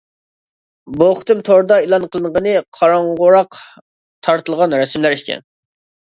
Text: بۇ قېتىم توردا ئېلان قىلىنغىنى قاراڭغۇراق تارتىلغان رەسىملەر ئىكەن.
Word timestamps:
بۇ 1.01 1.09
قېتىم 1.19 1.43
توردا 1.49 1.77
ئېلان 1.83 2.07
قىلىنغىنى 2.15 2.55
قاراڭغۇراق 2.79 3.61
تارتىلغان 4.31 4.77
رەسىملەر 4.83 5.17
ئىكەن. 5.21 5.47